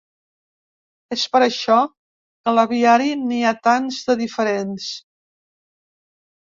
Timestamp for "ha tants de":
3.45-4.19